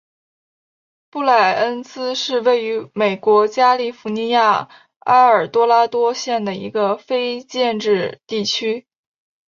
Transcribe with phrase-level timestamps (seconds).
[1.11, 4.69] 布赖恩茨是位于美国加利福尼亚州
[5.01, 8.87] 埃尔多拉多县的一个非建制地区。